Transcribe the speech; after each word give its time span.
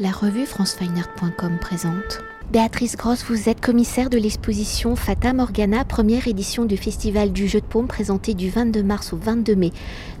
La 0.00 0.12
revue 0.12 0.46
francefineart.com 0.46 1.58
présente. 1.60 2.22
Béatrice 2.52 2.96
Gross, 2.96 3.24
vous 3.28 3.48
êtes 3.48 3.60
commissaire 3.60 4.10
de 4.10 4.16
l'exposition 4.16 4.94
Fata 4.94 5.32
Morgana, 5.32 5.84
première 5.84 6.28
édition 6.28 6.66
du 6.66 6.76
Festival 6.76 7.32
du 7.32 7.48
Jeu 7.48 7.60
de 7.60 7.66
Paume 7.66 7.88
présentée 7.88 8.34
du 8.34 8.48
22 8.48 8.84
mars 8.84 9.12
au 9.12 9.16
22 9.16 9.56
mai 9.56 9.72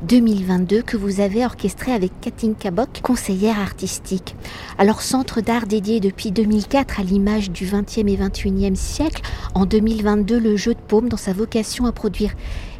2022 0.02 0.82
que 0.82 0.96
vous 0.96 1.20
avez 1.20 1.44
orchestré 1.44 1.92
avec 1.92 2.10
Katinka 2.20 2.72
Bock, 2.72 3.00
conseillère 3.04 3.60
artistique. 3.60 4.34
Alors 4.78 5.00
centre 5.00 5.40
d'art 5.42 5.68
dédié 5.68 6.00
depuis 6.00 6.32
2004 6.32 6.98
à 6.98 7.04
l'image 7.04 7.52
du 7.52 7.64
20e 7.64 8.08
et 8.08 8.16
21e 8.16 8.74
siècle, 8.74 9.22
en 9.54 9.64
2022 9.64 10.40
le 10.40 10.56
Jeu 10.56 10.74
de 10.74 10.80
Paume 10.80 11.08
dans 11.08 11.16
sa 11.16 11.32
vocation 11.32 11.86
à 11.86 11.92
produire 11.92 12.32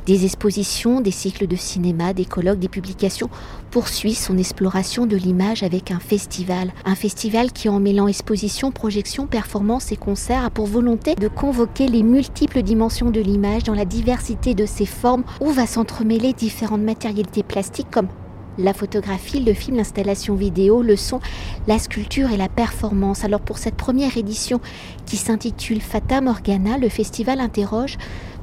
des 0.09 0.25
expositions, 0.25 1.03
des 1.03 1.11
cycles 1.11 1.47
de 1.47 1.55
cinéma, 1.55 2.15
des 2.15 2.25
colloques, 2.25 2.59
des 2.59 2.71
publications, 2.71 3.29
poursuit 3.71 4.15
son 4.15 4.39
exploration 4.39 5.05
de 5.05 5.17
l'image 5.17 5.63
avec 5.63 5.91
un 5.91 5.99
festival. 5.99 6.73
Un 6.87 6.95
festival 6.95 7.53
qui, 7.53 7.69
en 7.69 7.79
mêlant 7.79 8.09
exposition, 8.09 8.73
projection, 8.73 9.27
performance 9.27 9.93
et 9.93 9.97
concerts, 9.97 10.47
a 10.47 10.51
pour 10.51 10.65
volonté 10.65 11.15
de 11.15 11.29
convoquer 11.29 11.89
les 11.89 12.03
multiples 12.03 12.63
dimensions 12.63 13.11
de 13.11 13.21
l'image 13.21 13.65
dans 13.65 13.75
la 13.75 13.85
diversité 13.85 14.55
de 14.55 14.65
ses 14.65 14.87
formes 14.87 15.25
où 15.43 15.51
va 15.51 15.67
s'entremêler 15.67 16.33
différentes 16.33 16.81
matérialités 16.81 17.43
plastiques 17.43 17.91
comme 17.91 18.09
la 18.57 18.73
photographie, 18.75 19.41
le 19.41 19.55
film, 19.55 19.77
l'installation 19.77 20.35
vidéo, 20.35 20.83
le 20.83 20.97
son, 20.97 21.21
la 21.67 21.79
sculpture 21.79 22.31
et 22.31 22.37
la 22.37 22.49
performance. 22.49 23.25
Alors 23.25 23.41
pour 23.41 23.59
cette 23.59 23.77
première 23.77 24.17
édition 24.17 24.61
qui 25.07 25.17
s'intitule 25.17 25.81
Fata 25.81 26.21
Morgana, 26.21 26.77
le 26.79 26.89
festival 26.89 27.41
interroge 27.41 27.99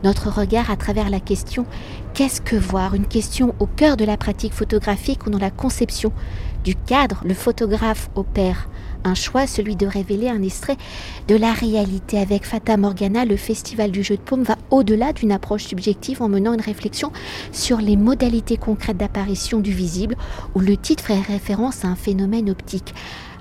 notre 0.06 0.30
regard 0.30 0.70
à 0.70 0.78
travers 0.78 1.10
la 1.10 1.20
question 1.20 1.66
Qu'est-ce 2.14 2.40
que 2.40 2.56
voir? 2.56 2.94
Une 2.94 3.08
question 3.08 3.56
au 3.60 3.66
cœur 3.66 3.98
de 3.98 4.06
la 4.06 4.16
pratique 4.16 4.54
photographique 4.54 5.26
ou 5.26 5.32
dans 5.32 5.40
la 5.40 5.50
conception 5.50 6.14
du 6.64 6.76
cadre. 6.76 7.22
Le 7.26 7.34
photographe 7.34 8.10
opère 8.16 8.70
un 9.04 9.16
choix, 9.16 9.48
celui 9.48 9.76
de 9.76 9.86
révéler 9.86 10.30
un 10.30 10.42
extrait 10.42 10.78
de 11.28 11.36
la 11.36 11.54
réalité. 11.54 12.20
Avec 12.20 12.46
Fata 12.46 12.78
Morgana, 12.78 13.26
le 13.26 13.36
Festival 13.36 13.92
du 13.92 14.04
jeu 14.04 14.16
de 14.16 14.22
paume 14.22 14.44
va 14.44 14.58
au-delà 14.70 15.12
d'une 15.12 15.32
approche 15.32 15.66
subjective 15.66 16.22
en 16.22 16.30
menant 16.30 16.54
une 16.54 16.62
réflexion 16.62 17.12
sur 17.52 17.78
les 17.78 17.98
modalités 17.98 18.58
concrètes 18.58 18.98
d'apparition 18.98 19.60
du 19.60 19.72
visible, 19.72 20.16
où 20.54 20.60
le 20.60 20.78
titre 20.78 21.04
fait 21.04 21.20
référence 21.20 21.84
à 21.84 21.88
un 21.88 21.96
phénomène 21.96 22.50
optique. 22.50 22.94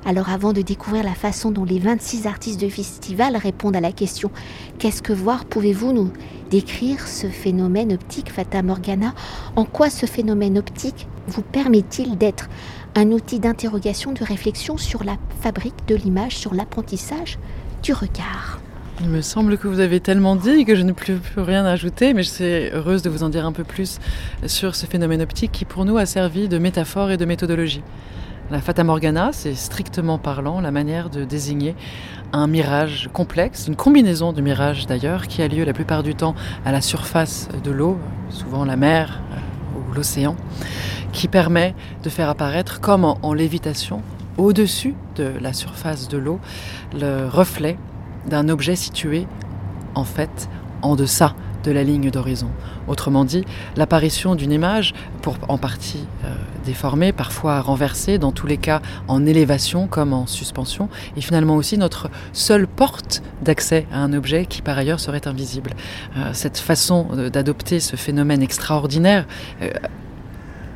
Alors 0.06 0.28
avant 0.28 0.52
de 0.52 0.60
découvrir 0.60 1.02
la 1.02 1.14
façon 1.14 1.50
dont 1.50 1.64
les 1.64 1.78
26 1.78 2.27
artistes 2.27 2.60
de 2.60 2.69
festival 2.69 3.36
répondent 3.36 3.77
à 3.77 3.80
la 3.80 3.92
question 3.92 4.30
Qu'est-ce 4.78 5.00
que 5.00 5.14
voir 5.14 5.47
Pouvez-vous 5.47 5.92
nous 5.94 6.12
décrire 6.50 7.06
ce 7.08 7.27
phénomène 7.27 7.92
optique 7.92 8.30
Fata 8.30 8.62
Morgana? 8.62 9.14
En 9.56 9.64
quoi 9.64 9.88
ce 9.88 10.05
phénomène 10.05 10.58
optique 10.58 11.06
vous 11.27 11.41
permet-il 11.41 12.19
d'être 12.19 12.50
un 12.94 13.12
outil 13.12 13.41
d'interrogation, 13.41 14.12
de 14.12 14.22
réflexion 14.22 14.77
sur 14.77 15.05
la 15.05 15.16
fabrique 15.41 15.88
de 15.88 15.94
l'image, 15.94 16.36
sur 16.36 16.52
l'apprentissage 16.52 17.38
du 17.82 17.94
regard? 17.94 18.60
Il 19.00 19.08
me 19.08 19.22
semble 19.22 19.56
que 19.56 19.66
vous 19.66 19.80
avez 19.80 20.00
tellement 20.00 20.36
dit 20.36 20.66
que 20.66 20.77
je 20.77 20.82
n'ai 20.82 20.92
plus, 20.92 21.16
plus, 21.16 21.41
rien 21.41 21.64
ajouter, 21.64 22.12
mais 22.12 22.22
je 22.22 22.28
suis 22.28 22.44
heureuse 22.44 23.02
de 23.02 23.08
vous 23.08 23.22
en 23.22 23.30
dire 23.30 23.47
un 23.47 23.52
peu 23.52 23.64
plus 23.64 23.98
sur 24.47 24.77
ce 24.77 24.84
phénomène 24.84 25.22
optique 25.22 25.50
qui 25.50 25.64
pour 25.64 25.84
nous 25.86 25.97
a 25.97 26.06
servi 26.06 26.47
de 26.47 26.58
métaphore 26.58 27.10
et 27.10 27.16
de 27.16 27.25
méthodologie. 27.25 27.82
La 28.50 28.61
Fata 28.61 28.84
Morgana, 28.84 29.31
c'est 29.33 29.55
strictement 29.55 30.19
parlant 30.19 30.61
la 30.61 30.70
manière 30.70 31.09
de 31.09 31.25
désigner 31.25 31.75
un 32.34 32.47
mirage 32.47 33.09
complexe, 33.11 33.69
une 33.69 33.75
combinaison 33.75 34.34
de 34.34 34.42
mirages 34.42 34.87
d'ailleurs, 34.87 35.28
qui 35.28 35.41
a 35.41 35.48
lieu 35.48 35.64
la 35.64 35.73
plupart 35.73 36.03
du 36.03 36.14
temps 36.14 36.34
à 36.67 36.70
la 36.70 36.83
surface 36.83 37.48
de 37.65 37.70
l'eau, 37.70 37.98
souvent 38.28 38.67
la 38.67 38.77
mer 38.77 39.22
euh, 39.33 39.78
ou 39.78 39.95
l'océan, 39.95 40.37
qui 41.12 41.27
permet 41.27 41.75
de 42.03 42.11
faire 42.11 42.28
apparaître, 42.28 42.83
comme 42.83 43.05
en, 43.05 43.33
lévitation, 43.33 44.03
au-dessus 44.37 44.95
de 45.17 45.33
la 45.41 45.55
surface 45.55 46.09
de 46.09 46.19
l'eau, 46.19 46.39
le 46.92 47.27
reflet 47.27 47.78
d'un 48.28 48.50
objet 48.50 48.77
situé 48.77 49.27
en 49.95 50.05
fait 50.05 50.50
en 50.83 50.97
deçà 50.97 51.34
de 51.64 51.72
la 51.72 51.82
ligne 51.82 52.10
d'horizon. 52.10 52.48
Autrement 52.86 53.25
dit, 53.25 53.44
l'apparition 53.76 54.34
d'une 54.34 54.52
image, 54.52 54.94
pour 55.22 55.36
en 55.48 55.58
partie 55.58 56.04
euh, 56.25 56.34
déformée, 56.64 57.12
parfois 57.12 57.60
renversée, 57.60 58.19
dans 58.19 58.32
tous 58.32 58.47
les 58.47 58.58
cas 58.58 58.80
en 59.08 59.26
élévation 59.26 59.86
comme 59.86 60.12
en 60.12 60.26
suspension, 60.26 60.88
est 61.16 61.20
finalement 61.20 61.56
aussi 61.56 61.78
notre 61.78 62.10
seule 62.32 62.66
porte 62.66 63.22
d'accès 63.42 63.86
à 63.92 63.98
un 63.98 64.12
objet 64.12 64.47
qui 64.47 64.62
par 64.62 64.78
ailleurs 64.78 65.00
serait 65.00 65.26
invisible. 65.26 65.70
Euh, 66.16 66.30
cette 66.32 66.58
façon 66.58 67.06
d'adopter 67.32 67.80
ce 67.80 67.97
phénomène 67.97 68.42
extraordinaire 68.42 69.26
euh, 69.62 69.70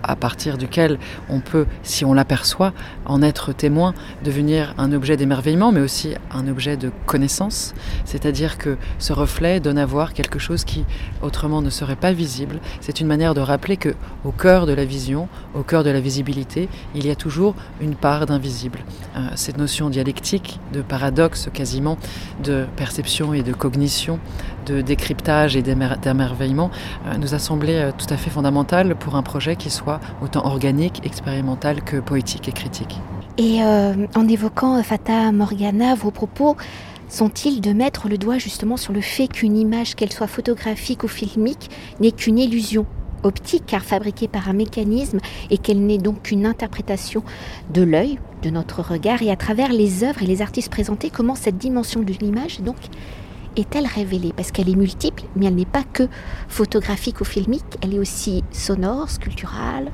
à 0.08 0.16
partir 0.16 0.58
duquel 0.58 0.98
on 1.28 1.40
peut, 1.40 1.66
si 1.82 2.04
on 2.04 2.14
l'aperçoit, 2.14 2.72
en 3.04 3.22
être 3.22 3.52
témoin, 3.52 3.94
devenir 4.24 4.74
un 4.78 4.92
objet 4.92 5.16
d'émerveillement, 5.16 5.70
mais 5.70 5.80
aussi 5.80 6.14
un 6.32 6.48
objet 6.48 6.76
de 6.76 6.90
connaissance. 7.06 7.74
C'est-à-dire 8.04 8.58
que 8.58 8.76
ce 8.98 9.12
reflet 9.12 9.60
donne 9.60 9.78
à 9.78 9.86
voir 9.86 10.14
quelque 10.14 10.38
chose 10.38 10.64
qui 10.64 10.84
autrement 11.22 11.62
ne 11.62 11.70
serait 11.70 11.96
pas 11.96 12.12
visible. 12.12 12.58
C'est 12.80 13.00
une 13.00 13.06
manière 13.06 13.34
de 13.34 13.40
rappeler 13.40 13.76
que 13.76 13.94
au 14.24 14.32
cœur 14.32 14.66
de 14.66 14.72
la 14.72 14.84
vision, 14.84 15.28
au 15.54 15.62
cœur 15.62 15.84
de 15.84 15.90
la 15.90 16.00
visibilité, 16.00 16.68
il 16.94 17.06
y 17.06 17.10
a 17.10 17.16
toujours 17.16 17.54
une 17.80 17.94
part 17.94 18.26
d'invisible. 18.26 18.80
Euh, 19.16 19.20
cette 19.34 19.58
notion 19.58 19.90
dialectique, 19.90 20.58
de 20.72 20.82
paradoxe 20.82 21.48
quasiment, 21.52 21.98
de 22.42 22.66
perception 22.76 23.34
et 23.34 23.42
de 23.42 23.52
cognition, 23.52 24.18
de 24.68 24.80
décryptage 24.82 25.56
et 25.56 25.62
d'émerveillement, 25.62 26.70
euh, 27.06 27.16
nous 27.16 27.34
a 27.34 27.38
semblé 27.38 27.74
euh, 27.74 27.90
tout 27.96 28.06
à 28.10 28.16
fait 28.16 28.30
fondamentale 28.30 28.94
pour 28.94 29.16
un 29.16 29.22
projet 29.22 29.56
qui 29.56 29.70
soit 29.70 30.00
autant 30.22 30.44
organique, 30.44 31.00
expérimental 31.04 31.82
que 31.82 31.96
poétique 31.96 32.48
et 32.48 32.52
critique. 32.52 33.00
Et 33.38 33.62
euh, 33.62 33.94
en 34.14 34.28
évoquant 34.28 34.82
Fata 34.82 35.32
Morgana, 35.32 35.94
vos 35.94 36.10
propos 36.10 36.56
sont-ils 37.08 37.60
de 37.60 37.72
mettre 37.72 38.08
le 38.08 38.18
doigt 38.18 38.38
justement 38.38 38.76
sur 38.76 38.92
le 38.92 39.00
fait 39.00 39.28
qu'une 39.28 39.56
image, 39.56 39.94
qu'elle 39.94 40.12
soit 40.12 40.26
photographique 40.26 41.04
ou 41.04 41.08
filmique, 41.08 41.70
n'est 42.00 42.12
qu'une 42.12 42.38
illusion 42.38 42.84
optique 43.22 43.64
car 43.66 43.82
fabriquée 43.82 44.28
par 44.28 44.48
un 44.48 44.52
mécanisme 44.52 45.18
et 45.50 45.58
qu'elle 45.58 45.80
n'est 45.80 45.98
donc 45.98 46.22
qu'une 46.22 46.46
interprétation 46.46 47.22
de 47.72 47.82
l'œil, 47.82 48.18
de 48.42 48.50
notre 48.50 48.82
regard 48.82 49.22
et 49.22 49.30
à 49.30 49.36
travers 49.36 49.72
les 49.72 50.04
œuvres 50.04 50.22
et 50.22 50.26
les 50.26 50.42
artistes 50.42 50.70
présentés, 50.70 51.10
comment 51.10 51.34
cette 51.34 51.58
dimension 51.58 52.02
de 52.02 52.12
l'image 52.12 52.60
donc 52.60 52.76
est-elle 53.58 53.86
révélée? 53.86 54.32
Parce 54.36 54.50
qu'elle 54.50 54.68
est 54.68 54.76
multiple, 54.76 55.24
mais 55.36 55.46
elle 55.46 55.54
n'est 55.54 55.64
pas 55.64 55.84
que 55.84 56.08
photographique 56.48 57.20
ou 57.20 57.24
filmique, 57.24 57.64
elle 57.82 57.94
est 57.94 57.98
aussi 57.98 58.44
sonore, 58.52 59.10
sculpturale. 59.10 59.90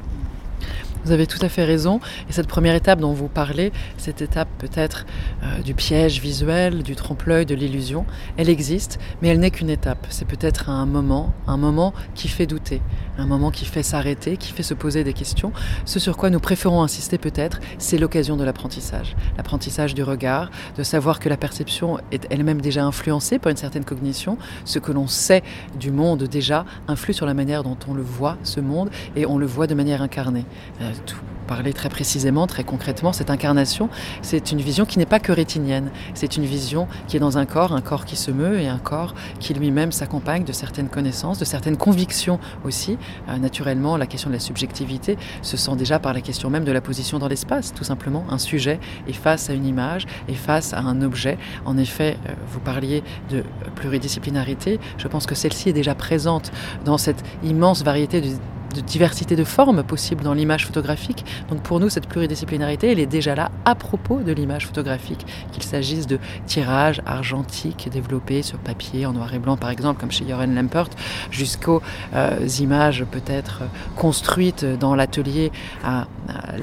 Vous 1.04 1.12
avez 1.12 1.26
tout 1.26 1.38
à 1.42 1.50
fait 1.50 1.64
raison. 1.64 2.00
Et 2.30 2.32
cette 2.32 2.46
première 2.46 2.74
étape 2.74 2.98
dont 2.98 3.12
vous 3.12 3.28
parlez, 3.28 3.72
cette 3.98 4.22
étape 4.22 4.48
peut-être 4.58 5.04
euh, 5.42 5.60
du 5.60 5.74
piège 5.74 6.20
visuel, 6.20 6.82
du 6.82 6.96
trompe-l'œil, 6.96 7.44
de 7.44 7.54
l'illusion, 7.54 8.06
elle 8.38 8.48
existe, 8.48 8.98
mais 9.20 9.28
elle 9.28 9.38
n'est 9.38 9.50
qu'une 9.50 9.68
étape. 9.68 10.06
C'est 10.08 10.26
peut-être 10.26 10.70
un 10.70 10.86
moment, 10.86 11.34
un 11.46 11.58
moment 11.58 11.92
qui 12.14 12.28
fait 12.28 12.46
douter, 12.46 12.80
un 13.18 13.26
moment 13.26 13.50
qui 13.50 13.64
fait 13.64 13.82
s'arrêter, 13.82 14.36
qui 14.36 14.52
fait 14.52 14.62
se 14.62 14.74
poser 14.74 15.04
des 15.04 15.12
questions. 15.12 15.52
Ce 15.84 15.98
sur 15.98 16.16
quoi 16.16 16.30
nous 16.30 16.40
préférons 16.40 16.82
insister 16.82 17.18
peut-être, 17.18 17.60
c'est 17.78 17.98
l'occasion 17.98 18.36
de 18.36 18.44
l'apprentissage. 18.44 19.16
L'apprentissage 19.36 19.94
du 19.94 20.02
regard, 20.02 20.50
de 20.76 20.82
savoir 20.82 21.20
que 21.20 21.28
la 21.28 21.36
perception 21.36 21.98
est 22.10 22.26
elle-même 22.30 22.60
déjà 22.60 22.84
influencée 22.84 23.38
par 23.38 23.50
une 23.50 23.56
certaine 23.56 23.84
cognition. 23.84 24.38
Ce 24.64 24.78
que 24.78 24.92
l'on 24.92 25.06
sait 25.06 25.42
du 25.78 25.90
monde 25.90 26.24
déjà 26.24 26.64
influe 26.88 27.14
sur 27.14 27.26
la 27.26 27.34
manière 27.34 27.62
dont 27.62 27.78
on 27.88 27.94
le 27.94 28.02
voit, 28.02 28.36
ce 28.42 28.60
monde, 28.60 28.90
et 29.16 29.26
on 29.26 29.38
le 29.38 29.46
voit 29.46 29.66
de 29.66 29.74
manière 29.74 30.02
incarnée. 30.02 30.44
Euh, 30.80 30.90
tout 31.06 31.16
parler 31.44 31.72
très 31.72 31.88
précisément, 31.88 32.46
très 32.46 32.64
concrètement, 32.64 33.12
cette 33.12 33.30
incarnation, 33.30 33.88
c'est 34.22 34.52
une 34.52 34.60
vision 34.60 34.84
qui 34.84 34.98
n'est 34.98 35.06
pas 35.06 35.20
que 35.20 35.32
rétinienne. 35.32 35.90
C'est 36.14 36.36
une 36.36 36.44
vision 36.44 36.88
qui 37.06 37.16
est 37.16 37.20
dans 37.20 37.38
un 37.38 37.46
corps, 37.46 37.72
un 37.72 37.80
corps 37.80 38.04
qui 38.04 38.16
se 38.16 38.30
meut 38.30 38.60
et 38.60 38.68
un 38.68 38.78
corps 38.78 39.14
qui 39.40 39.54
lui-même 39.54 39.92
s'accompagne 39.92 40.44
de 40.44 40.52
certaines 40.52 40.88
connaissances, 40.88 41.38
de 41.38 41.44
certaines 41.44 41.76
convictions 41.76 42.38
aussi. 42.64 42.98
Euh, 43.28 43.36
naturellement, 43.36 43.96
la 43.96 44.06
question 44.06 44.30
de 44.30 44.34
la 44.34 44.40
subjectivité 44.40 45.16
se 45.42 45.56
sent 45.56 45.76
déjà 45.76 45.98
par 45.98 46.14
la 46.14 46.20
question 46.20 46.50
même 46.50 46.64
de 46.64 46.72
la 46.72 46.80
position 46.80 47.18
dans 47.18 47.28
l'espace, 47.28 47.72
tout 47.74 47.84
simplement. 47.84 48.24
Un 48.30 48.38
sujet 48.38 48.80
est 49.06 49.12
face 49.12 49.50
à 49.50 49.52
une 49.52 49.66
image, 49.66 50.06
est 50.28 50.34
face 50.34 50.72
à 50.72 50.80
un 50.80 51.02
objet. 51.02 51.38
En 51.64 51.76
effet, 51.76 52.16
euh, 52.28 52.32
vous 52.48 52.60
parliez 52.60 53.02
de 53.30 53.44
pluridisciplinarité. 53.76 54.80
Je 54.98 55.08
pense 55.08 55.26
que 55.26 55.34
celle-ci 55.34 55.68
est 55.68 55.72
déjà 55.74 55.94
présente 55.94 56.50
dans 56.84 56.98
cette 56.98 57.22
immense 57.42 57.82
variété 57.82 58.20
de 58.20 58.28
de 58.74 58.80
diversité 58.80 59.36
de 59.36 59.44
formes 59.44 59.82
possibles 59.82 60.22
dans 60.22 60.34
l'image 60.34 60.66
photographique. 60.66 61.24
Donc 61.48 61.62
pour 61.62 61.80
nous, 61.80 61.88
cette 61.88 62.06
pluridisciplinarité, 62.06 62.92
elle 62.92 63.00
est 63.00 63.06
déjà 63.06 63.34
là 63.34 63.50
à 63.64 63.74
propos 63.74 64.20
de 64.20 64.32
l'image 64.32 64.66
photographique, 64.66 65.26
qu'il 65.52 65.62
s'agisse 65.62 66.06
de 66.06 66.18
tirages 66.46 67.00
argentiques 67.06 67.88
développés 67.90 68.42
sur 68.42 68.58
papier 68.58 69.06
en 69.06 69.12
noir 69.12 69.32
et 69.32 69.38
blanc 69.38 69.56
par 69.56 69.70
exemple, 69.70 70.00
comme 70.00 70.10
chez 70.10 70.28
Joren 70.28 70.54
Lampert, 70.54 70.90
jusqu'aux 71.30 71.82
euh, 72.14 72.46
images 72.60 73.04
peut-être 73.10 73.62
construites 73.96 74.64
dans 74.64 74.94
l'atelier 74.94 75.52
à 75.84 76.06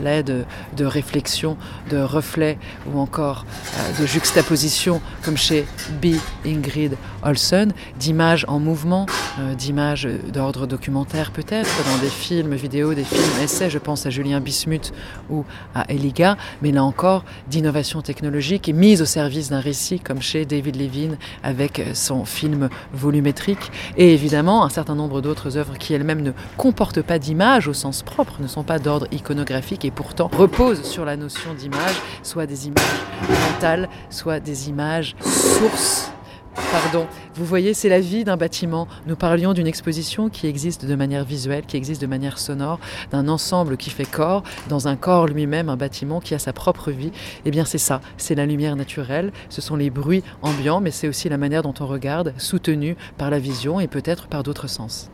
l'aide 0.02 0.46
de 0.76 0.86
réflexions, 0.86 1.58
de 1.90 1.98
reflets 1.98 2.58
ou 2.92 3.00
encore 3.00 3.46
euh, 3.78 4.02
de 4.02 4.06
juxtapositions 4.06 5.02
comme 5.24 5.38
chez 5.38 5.66
B. 6.02 6.16
Ingrid 6.46 6.98
Olsen, 7.24 7.74
d'images 8.00 8.46
en 8.48 8.60
mouvement, 8.60 9.06
euh, 9.40 9.54
d'images 9.56 10.08
d'ordre 10.34 10.66
documentaire 10.66 11.32
peut-être, 11.32 11.70
dans 11.92 11.98
des 12.02 12.10
films, 12.10 12.56
vidéos, 12.56 12.94
des 12.94 13.04
films, 13.04 13.22
essais, 13.44 13.70
je 13.70 13.78
pense 13.78 14.06
à 14.06 14.10
Julien 14.10 14.40
Bismuth 14.40 14.94
ou 15.30 15.46
à 15.76 15.90
Eliga, 15.92 16.38
mais 16.62 16.72
là 16.72 16.84
encore 16.84 17.24
d'innovation 17.48 18.02
technologique 18.02 18.68
et 18.70 18.74
mise 18.74 19.02
au 19.02 19.06
service 19.06 19.50
d'un 19.50 19.60
récit 19.60 20.00
comme 20.00 20.22
chez 20.22 20.46
David 20.46 20.76
Levine 20.76 21.18
avec 21.44 21.82
son 21.94 22.26
film 22.26 22.70
volumétrique. 22.94 23.72
Et 23.98 24.14
évidemment 24.14 24.66
un 24.66 24.70
certain 24.70 24.96
nombre 24.96 25.22
d'autres 25.22 25.58
œuvres 25.58 25.78
qui 25.78 25.94
elles-mêmes 25.94 26.22
ne 26.22 26.32
comportent 26.58 27.02
pas 27.02 27.20
d'image 27.20 27.68
au 27.68 27.74
sens 27.74 28.02
propre, 28.02 28.42
ne 28.42 28.48
sont 28.48 28.64
pas 28.64 28.80
d'ordre 28.80 29.08
iconographique 29.12 29.51
et 29.84 29.92
pourtant 29.92 30.30
reposent 30.34 30.84
sur 30.84 31.06
la 31.06 31.18
notion 31.18 31.54
d'image, 31.54 31.96
soit 32.24 32.46
des 32.46 32.68
images 32.68 32.84
mentales, 33.30 33.90
soit 34.10 34.40
des 34.40 34.70
images 34.70 35.16
sources 35.22 36.12
Pardon, 36.54 37.08
vous 37.36 37.46
voyez, 37.46 37.74
c'est 37.74 37.88
la 37.88 38.02
vie 38.02 38.26
d'un 38.26 38.36
bâtiment. 38.36 38.90
Nous 39.08 39.16
parlions 39.16 39.54
d'une 39.54 39.68
exposition 39.68 40.28
qui 40.28 40.48
existe 40.48 40.86
de 40.86 40.96
manière 40.96 41.24
visuelle, 41.24 41.66
qui 41.66 41.78
existe 41.78 42.02
de 42.02 42.08
manière 42.08 42.38
sonore, 42.38 42.80
d'un 43.10 43.30
ensemble 43.30 43.78
qui 43.78 43.90
fait 43.90 44.06
corps, 44.06 44.44
dans 44.68 44.90
un 44.90 44.98
corps 44.98 45.28
lui-même, 45.28 45.70
un 45.70 45.78
bâtiment 45.78 46.20
qui 46.20 46.34
a 46.34 46.40
sa 46.40 46.52
propre 46.52 46.92
vie. 46.92 47.12
Eh 47.46 47.52
bien, 47.52 47.64
c'est 47.64 47.78
ça, 47.78 48.02
c'est 48.18 48.36
la 48.36 48.46
lumière 48.46 48.76
naturelle, 48.76 49.32
ce 49.48 49.62
sont 49.62 49.78
les 49.78 49.90
bruits 49.90 50.24
ambiants, 50.42 50.82
mais 50.82 50.92
c'est 50.92 51.08
aussi 51.08 51.30
la 51.30 51.38
manière 51.38 51.64
dont 51.64 51.74
on 51.80 51.88
regarde, 51.88 52.34
soutenue 52.38 52.98
par 53.18 53.30
la 53.30 53.40
vision 53.40 53.80
et 53.80 53.88
peut-être 53.88 54.28
par 54.28 54.44
d'autres 54.44 54.68
sens. 54.68 55.10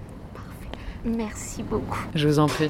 Merci 1.05 1.61
beaucoup. 1.61 1.99
Je 2.15 2.27
vous 2.27 2.39
en 2.39 2.47
prie. 2.47 2.69